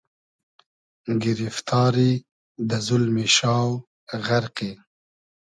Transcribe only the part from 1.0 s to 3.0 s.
گیریفتاری, دۂ